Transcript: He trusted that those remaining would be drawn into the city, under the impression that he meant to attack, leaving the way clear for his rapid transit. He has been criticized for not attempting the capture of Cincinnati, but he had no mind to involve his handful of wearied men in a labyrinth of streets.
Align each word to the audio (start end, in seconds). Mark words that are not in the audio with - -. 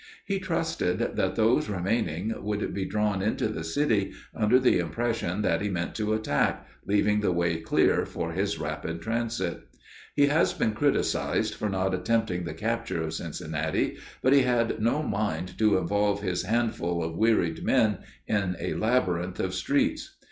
He 0.25 0.39
trusted 0.39 0.97
that 0.97 1.35
those 1.35 1.69
remaining 1.69 2.33
would 2.43 2.73
be 2.73 2.85
drawn 2.85 3.21
into 3.21 3.47
the 3.49 3.63
city, 3.63 4.13
under 4.33 4.57
the 4.57 4.79
impression 4.79 5.43
that 5.43 5.61
he 5.61 5.69
meant 5.69 5.93
to 5.93 6.13
attack, 6.15 6.65
leaving 6.87 7.19
the 7.19 7.31
way 7.31 7.57
clear 7.57 8.03
for 8.07 8.31
his 8.31 8.57
rapid 8.57 8.99
transit. 9.03 9.59
He 10.15 10.25
has 10.25 10.53
been 10.53 10.73
criticized 10.73 11.53
for 11.53 11.69
not 11.69 11.93
attempting 11.93 12.45
the 12.45 12.55
capture 12.55 13.03
of 13.03 13.13
Cincinnati, 13.13 13.99
but 14.23 14.33
he 14.33 14.41
had 14.41 14.81
no 14.81 15.03
mind 15.03 15.55
to 15.59 15.77
involve 15.77 16.23
his 16.23 16.45
handful 16.45 17.03
of 17.03 17.15
wearied 17.15 17.63
men 17.63 17.99
in 18.25 18.55
a 18.59 18.73
labyrinth 18.73 19.39
of 19.39 19.53
streets. 19.53 20.15